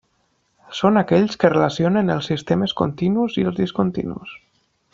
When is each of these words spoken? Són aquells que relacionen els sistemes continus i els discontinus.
Són 0.77 0.95
aquells 1.01 1.35
que 1.43 1.51
relacionen 1.53 2.09
els 2.15 2.31
sistemes 2.31 2.73
continus 2.81 3.39
i 3.43 3.47
els 3.51 3.61
discontinus. 3.61 4.35